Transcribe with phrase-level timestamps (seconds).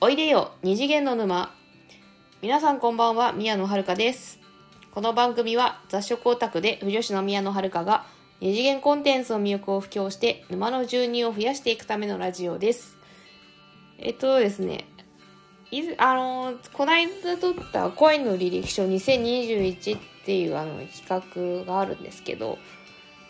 [0.00, 1.52] おいでよ二次元の沼。
[2.40, 4.38] 皆さんこんばんは宮野遥です。
[4.92, 8.06] この番組は雑食オタクで不女子の宮野遥が
[8.40, 12.96] 二次元コンテンツの魅力を布教して沼の住人を増やしていくためのラジオです。
[13.98, 14.84] えっとですね
[15.72, 22.58] いずあのこないだ撮った恋の履歴書2021っていうあの企画があるんですけど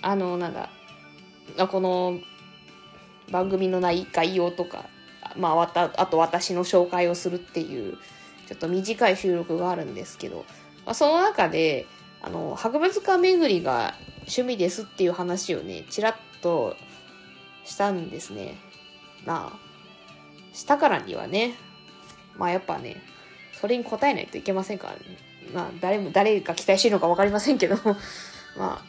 [0.00, 0.70] あのなんだ
[1.68, 2.20] この
[3.30, 4.86] 番組の内概要とか
[5.36, 7.98] まあ、わたあと私の紹介をするっていう
[8.46, 10.44] ちょっと短い収録があるんですけど、
[10.84, 11.86] まあ、その中で
[12.22, 16.76] あの博物館巡りが趣味ですっていう話をねちらっと
[17.64, 18.56] したんですね。
[19.24, 19.58] なあ
[20.52, 21.54] したからにはね
[22.36, 23.02] まあやっぱね
[23.60, 25.00] それに応えないといけませんからね。
[25.52, 27.76] まあ誰も誰が期待してるのか分かりませんけど
[28.56, 28.84] まあ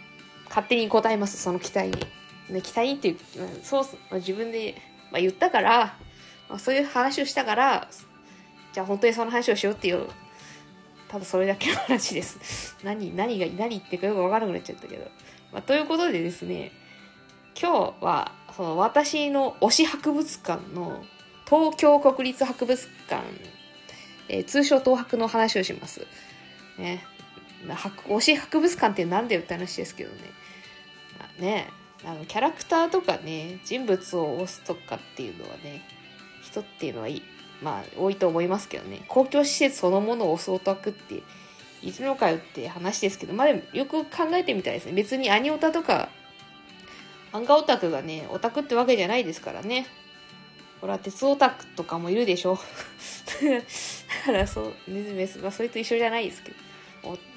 [0.48, 1.96] 勝手に応えますその期待に。
[2.50, 3.18] ね、期待っていう、
[3.64, 4.76] そう、自分で、
[5.12, 5.98] まあ、言ったから、
[6.50, 7.88] まあ、そういう話をしたから
[8.74, 10.08] じゃあ本当にその話をしようっていう
[11.08, 15.10] ただそれだけの話です 何何が何言ってかよく分からなくなっちゃったけど、
[15.52, 16.72] まあ、ということでですね
[17.60, 21.04] 今日はその私の推し博物館の
[21.46, 23.24] 東京国立博物館、
[24.30, 26.06] えー、通称東博の話をします。
[26.78, 27.04] ね。
[27.66, 30.18] 推し博物館って何だよって話ですけどね。
[31.20, 31.70] まあ、ね
[32.04, 35.82] あのキャラクターとかね人物を推すとかっていうのはね
[36.62, 37.22] 人っていうのはい
[37.62, 39.04] まあ多いと思いますけどね。
[39.08, 41.24] 公共施設そのものを襲うオタクって
[41.82, 46.10] いるのかよって話ですけどまあでもよく考えてみたいですね別にアニオタとか
[47.32, 49.88] 漫画オタクがねオタクってわけじゃないですからね。
[50.82, 52.60] ほら鉄オタクとかもいるでしょ。
[54.26, 56.66] だからそうネズメスはそれと一緒じゃないですけど。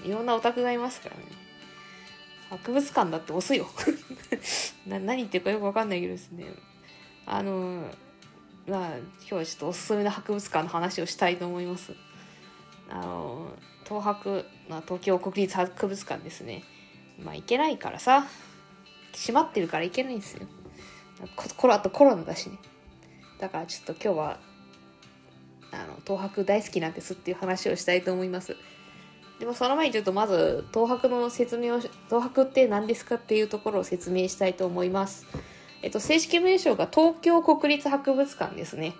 [0.04, 1.22] いろんなオタクがいますからね。
[2.50, 3.68] 博物館だって押すよ。
[4.88, 6.46] な何言ってるかよくわかんないけどですね。
[7.26, 7.84] あの
[8.68, 11.94] まあ、今日はちょっとおすすめの博物館の話をしたいと思います。
[12.90, 13.50] あの
[13.84, 16.64] 東博、まあ、東京国立博物館ですね。
[17.22, 18.26] まあ行けないからさ、
[19.16, 20.46] 閉まってるから行けないんですよ。
[21.56, 22.58] これあとコロナだしね。
[23.38, 24.40] だからちょっと今日は、
[25.72, 28.54] あの、東博大好きなんですっていう話をしたいと思います。
[29.40, 35.26] でもその前にちょっとまず東博の説明を、東博って何ですかっていうところを説明したいと思います。
[35.82, 38.94] えっと、正式名称が東京国立博物館ですね。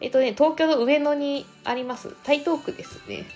[0.00, 3.26] えっとね、東京の上野にあります、台東区ですね。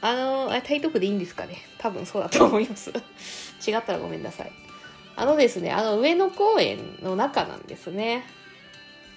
[0.00, 1.56] あの、あ台東区でいいんですかね。
[1.78, 2.90] 多分そうだと思います。
[3.66, 4.52] 違ったらごめんなさい。
[5.16, 8.24] あのですね、あの上野公園の中なんですね。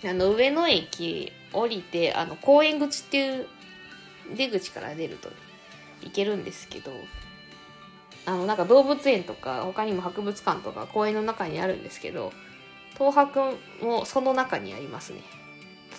[0.06, 3.48] あの上野駅降りて、あの公園口っていう
[4.36, 5.36] 出口から出ると、ね、
[6.04, 6.92] 行けるんですけど、
[8.26, 12.32] あのなんか動物園とか他にも博物館とか公園の中にあるんですけど、
[12.98, 15.22] 東博もその中にありますね。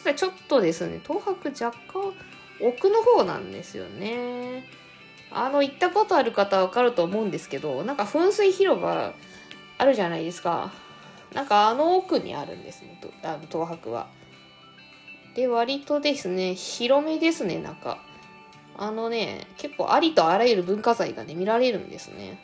[0.04, 2.14] ただちょっとですね、東博若干
[2.60, 4.64] 奥の方なんですよね。
[5.31, 9.14] あの、行ったことある方はわかると思うんですけど、なんか噴水広場
[9.78, 10.72] あるじゃないですか。
[11.32, 14.09] なんかあの奥にあるんですね、あの東博は。
[15.34, 17.98] で、割とですね、広めですね、なんか。
[18.76, 22.41] あのね、結構ありとあらゆる文化財がね、見られるんですね。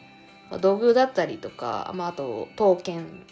[0.51, 3.25] ま土偶だったりとか、まあ、あと、刀剣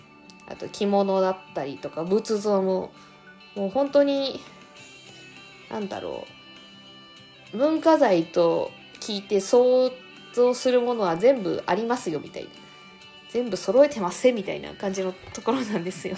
[0.47, 2.93] あと着物だったりとか仏像も
[3.55, 4.41] もう本当に
[5.71, 6.27] なんだろ
[7.55, 7.57] う。
[7.57, 8.71] 文化財と
[9.01, 9.93] 聞いて想
[10.33, 12.51] 像するものは全部ありますよみたいな。
[13.31, 16.17] 全部揃えてますみたいな感じのところなんですよ。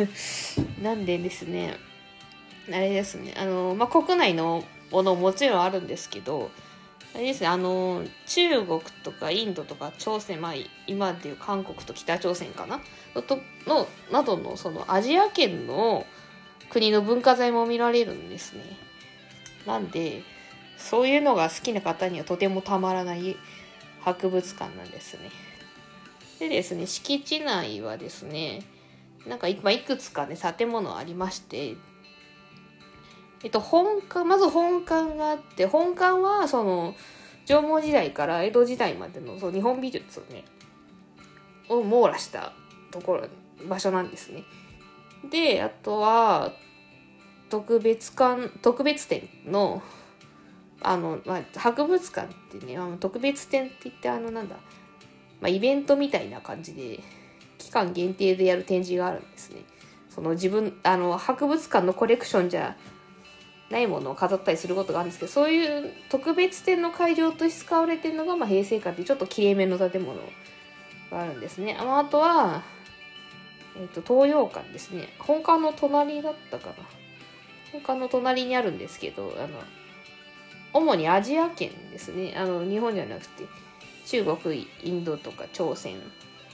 [0.82, 1.78] なんでですね
[2.68, 3.32] あれですね。
[3.36, 6.50] あの、まあ、国内のものもちろんあるんですけど
[7.16, 10.54] あれですねあの中国とかインドとか朝鮮まあ
[10.86, 12.78] 今でいう韓国と北朝鮮かな
[13.22, 16.04] とのなどのそのアジア圏の
[16.68, 18.64] 国の文化財も見られるんですね。
[19.66, 20.24] なんで
[20.76, 23.36] そういうのが好きな方にはとてもたまらない
[24.02, 25.30] 博物館なんですね。
[26.38, 28.60] でですね敷地内はですね
[29.26, 31.76] なんかいくつかね建物ありまして
[33.42, 36.94] えっと、本館、まず本館があって、本館は、その、
[37.46, 40.44] 縄文時代から江戸時代までのその日本美術をね、
[41.68, 42.52] を網羅した
[42.90, 43.28] ところ、
[43.68, 44.44] 場所なんですね。
[45.30, 46.52] で、あとは、
[47.48, 49.82] 特別館、特別展の、
[50.82, 54.56] あの、まあ、博物館ってね、あの特別展って言って、あの、なんだ、
[55.40, 57.00] まあ、イベントみたいな感じで、
[57.58, 59.62] 期間限定でやる展示があるんですね。
[60.08, 62.76] その自分、あの、博物館のコレクションじゃ
[63.70, 70.20] ないものを飾ったりすることがあるんですけどそういう特別展の会場として使われてるのが、まあ、平成館っていうちょっときれいめの建物
[71.10, 71.76] があるんですね。
[71.78, 72.62] あとは、
[73.76, 76.74] えーと、東洋館ですね本館の隣だったかな
[77.72, 79.58] 他の隣にあるんですけど、あの、
[80.72, 82.34] 主にアジア圏ですね。
[82.36, 83.44] あの、日本じゃなくて、
[84.06, 85.96] 中国、インドとか朝鮮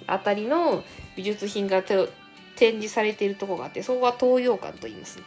[0.07, 0.83] あたりの
[1.17, 2.09] 美術品が展
[2.57, 5.25] 示されているところがあって、そこは東洋館と言いますね。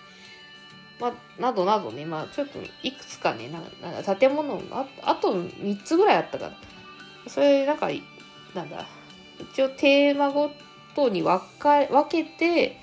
[1.00, 3.60] まあ、などなどね、まあ、ちょっといくつかね、な
[4.00, 6.58] んか建物があ、あと3つぐらいあったかな。
[7.28, 7.90] それ、なんか、
[8.54, 8.86] なんだ、
[9.40, 10.52] 一応テーマご
[10.96, 12.80] とに分か分けて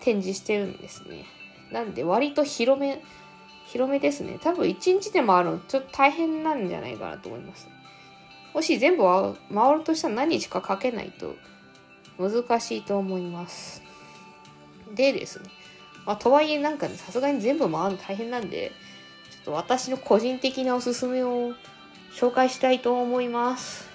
[0.00, 1.24] 展示してるんですね。
[1.72, 3.02] なんで、割と広め、
[3.66, 4.38] 広めですね。
[4.42, 7.68] 多分1日で回るのちょっと大変なんじゃないかなと思います。
[8.52, 9.04] もし全部
[9.54, 11.36] 回るとしたら何日かかけないと
[12.18, 13.82] 難しいと思います。
[14.94, 15.59] でですね。
[16.10, 18.72] まあ、とはいえなんか、さすがに全部回るの大変なんで、
[19.30, 21.52] ちょっと私の個人的なおすすめを
[22.12, 23.88] 紹介したいと思います。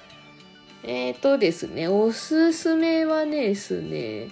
[0.84, 4.30] えっ、ー、とですね、おすすめはですね、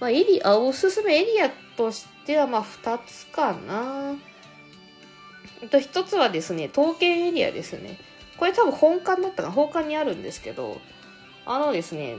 [0.00, 4.14] まあ、エリア、おすすめエリアとしては、まあ、二つかな。
[5.70, 7.98] と、一つはですね、刀剣エリアですね。
[8.38, 10.80] これ多分本館だったかな、本館にあるんですけど、
[11.44, 12.16] あのですね、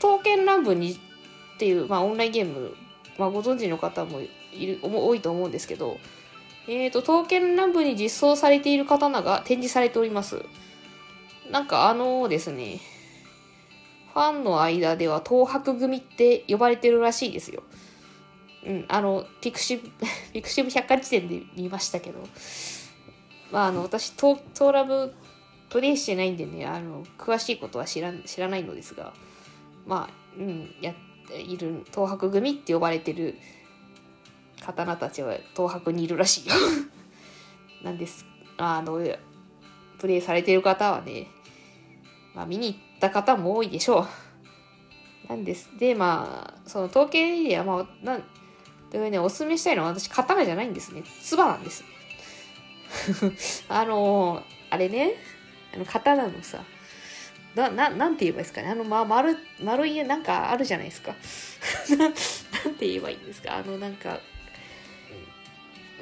[0.00, 2.76] 刀剣乱舞にっていう、まあ、オンラインゲーム
[3.20, 5.98] まあ、ご存知の方もいる多いと思うんですけど、
[6.66, 10.42] えっ、ー、と、刀剣乱舞に実装されている刀が展示されております。
[11.50, 12.80] なんかあのですね、
[14.14, 17.62] ファンの間では東博組って呼ばれてるらしいですよ。
[18.64, 19.90] うん、あの、ピクシブ、
[20.32, 22.26] ピクシブ百科事典で見ましたけど、
[23.52, 25.12] まあ、あの、私、トーラブ
[25.68, 29.12] プレイしてないんでね、あの、詳しいことは知ら知らないのですが、
[29.86, 30.94] まあ、うん、やっ
[31.36, 33.36] いる東博組って呼ばれてる
[34.60, 36.54] 刀たちは東博にいるらしいよ。
[37.82, 38.26] なんです。
[38.56, 39.00] あの
[39.98, 41.26] プレイされてる方はね、
[42.34, 44.08] まあ、見に行った方も多いでしょう。
[45.28, 45.70] なんです。
[45.78, 48.24] でまあその統計エリアまあなん
[48.90, 51.02] でねおすすめしたいのは私刀じゃないんですね。
[51.22, 51.84] 唾なんです。
[53.68, 55.14] あのあれね
[55.74, 56.64] あの刀のさ
[57.54, 58.68] な、な、なんて言えばいいですかね？
[58.70, 61.14] あの、ま、丸、丸い、なんかあるじゃないですか？
[61.96, 62.12] ななん
[62.76, 63.56] て言えばいいんですか？
[63.56, 64.20] あの、なんか、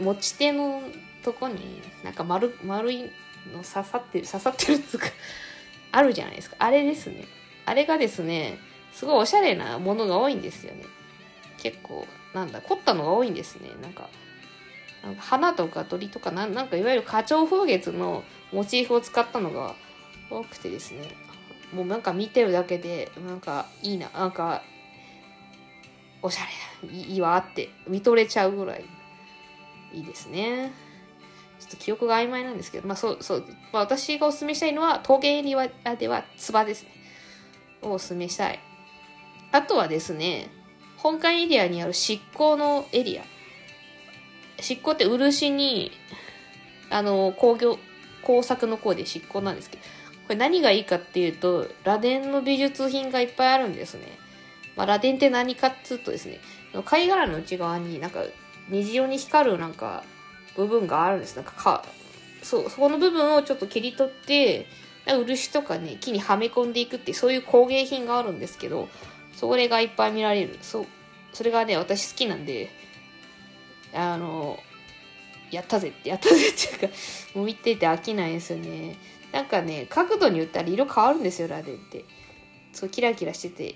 [0.01, 0.83] 持ち手の
[1.25, 3.03] とこに、なんか丸、丸い
[3.53, 5.07] の刺さってる、刺さってるつか、
[5.93, 6.57] あるじゃないですか？
[6.59, 7.25] あれですね。
[7.65, 8.59] あれがですね、
[8.93, 10.85] すごいおしゃれなものが多いんですよね。
[11.59, 13.71] 結構、なんだ、凝ったのが多いんですね。
[13.83, 14.09] なんか、
[15.03, 18.23] なんか花とか鳥とかな、なんかいわゆる花鳥風月の
[18.53, 19.75] モチーフを使ったのが
[20.31, 21.09] 多くてですね。
[21.73, 24.63] もうなんか見てるだけでなんかいいななんか
[26.23, 26.43] おしゃ
[26.83, 28.85] れいいわって見とれちゃうぐらい
[29.93, 30.73] いいですね。
[31.59, 36.91] ちょっと記憶が曖昧なんですけどまあそうそう、まあ、私がおすすめしたいのは陶芸エリアではつばですね。
[37.83, 38.61] をおすすめしたい。
[39.51, 40.51] あとはですね
[40.97, 43.25] 本館エリアにある執行のエリア。
[44.61, 45.93] 執行って漆に
[46.91, 47.79] あの工業
[48.23, 49.83] 工作の工で執行なんですけど
[50.29, 54.19] これ何がいいかっていうと、螺鈿の美術品がいっぱいあるんですね。
[54.77, 56.39] まあ、螺鈿って何かっつうとですね、
[56.85, 58.23] 貝殻の内側になんか
[58.69, 60.05] 虹色に光るなんか
[60.55, 61.35] 部分があるんです。
[61.37, 61.85] なんかか、
[62.43, 64.67] そう、そこの部分をちょっと切り取って、
[65.07, 68.91] 漆とかね、木にはめ込んでいくってそういう工芸品があるんですけど、
[69.35, 70.59] それがいっぱい見られる。
[70.61, 70.87] そう、
[71.33, 72.71] それがね、私好きなんで、
[73.95, 74.63] あの、
[75.51, 76.97] やったぜって、やったぜっていうか、
[77.35, 78.97] もう見てて飽きないですよね。
[79.33, 82.05] なんかね角度によったら色変わるんですよラデンって。
[82.73, 83.75] そうキラキラしてて。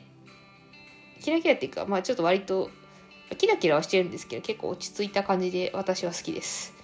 [1.21, 2.71] キラキラっていうかまあちょっと割と
[3.39, 6.75] キラキラはしてるんですけど結構落ち着いた感じで私は好きです。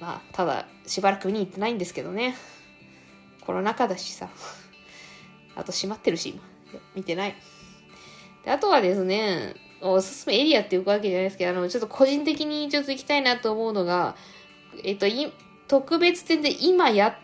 [0.00, 2.36] まあただしばらく見に行ってないんですけどね。
[3.44, 4.28] コロナ禍だしさ。
[5.56, 6.42] あと閉まってるし今。
[6.94, 7.34] 見てない。
[8.44, 14.16] であとはですねおすすめエリアっていうわけじゃないですけどあのちょっと個人的にちょっと行きたいなと思うのが
[14.82, 15.06] えっと
[15.68, 17.14] 特別展で今やっ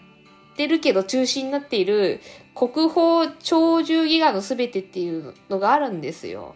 [0.60, 2.20] ってるけど中止になっている
[2.54, 6.54] 国宝鳥獣戯画のすべてっていうのがあるんですよ。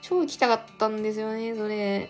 [0.00, 2.08] 超行きたかったんですよね、それ。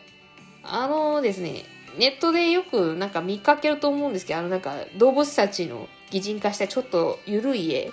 [0.63, 1.65] あのですね、
[1.99, 7.91] ネットでよくなんか見かけると思うんですけど、あのなんか動物たちの擬人化したちょっと緩い絵。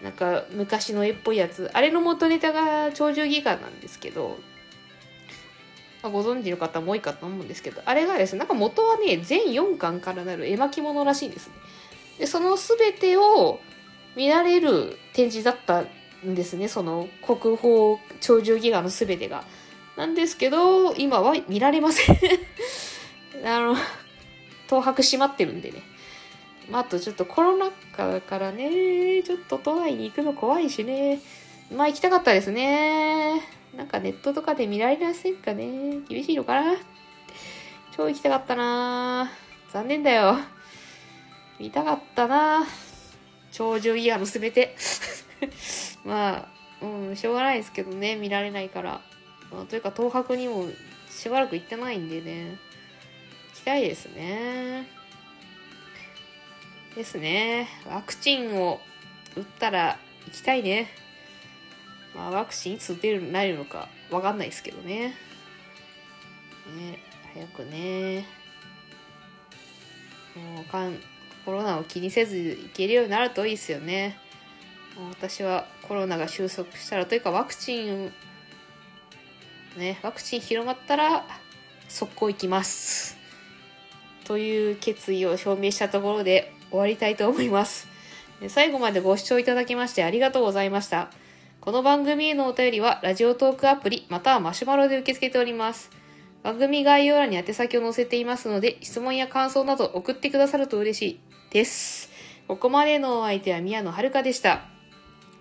[0.00, 1.68] なんか昔の絵っぽいやつ。
[1.74, 4.38] あれの元ネタが鳥獣戯画なんですけど、
[6.04, 11.54] ま、ご存知の方も多いかと思うんですけど、あれがですね、なんか元はね、全4巻からなる絵巻物らしいんですね。
[12.18, 13.60] でその全てを
[14.16, 15.84] 見られる展示だった
[16.26, 19.44] んですねその国宝鳥獣戯画の全てが。
[19.96, 22.18] なんですけど今は見られません
[23.46, 23.74] あの
[24.66, 25.82] 東博閉まってるんでね。
[26.70, 31.20] まあ、あとちょっとコロナ禍だからね、ちょっと都内に行くの怖いしね。
[31.74, 33.40] まあ行きたかったですね。
[33.76, 36.76] なんかネットとかで見られませんかね厳しいのかな
[37.94, 39.30] 超行きたかったな
[39.72, 40.38] 残念だよ。
[41.58, 42.66] 見たかったな
[43.52, 44.76] 長寿イヤーのすべて。
[46.04, 46.48] ま
[46.82, 49.00] あ、うん、しょうがないですけどね、見られないから。
[49.50, 50.68] まあ、というか、東博にも
[51.08, 52.58] しばらく行ってないんでね、
[53.54, 54.86] 行きたいですね。
[56.94, 57.68] ですね。
[57.86, 58.80] ワクチンを
[59.36, 60.90] 打ったら行きたいね。
[62.14, 65.14] まあ、ワクチンいつ打てるなるのかわかんないですけどね。
[66.76, 66.98] ね、
[67.34, 68.26] 早くね。
[70.34, 70.98] もうかん
[71.46, 74.18] コロナを気にせず行けるようになるといいですよね。
[75.10, 78.12] 私はコロナが収束したらというかワクチン
[79.76, 81.24] ねワクチン広まったら
[81.88, 83.16] 速攻行きます。
[84.24, 87.86] という決意を表明したところで終わりたいと思います。
[88.48, 91.10] 最後までご視聴いただきましてありがとうございました。
[91.60, 95.90] この番組へのお便りはラジオトークアプリまたはマシュマロで受け付けております。
[96.42, 101.25] 番組概要欄に宛先を載せていますので質問や感想など送ってくださると嬉しい。
[101.56, 102.10] です
[102.48, 104.66] ここまでのお相手は宮野遥でした。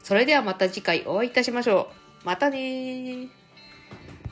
[0.01, 1.89] それではまた次回お会いいたしましょ
[2.23, 2.25] う。
[2.25, 3.27] またね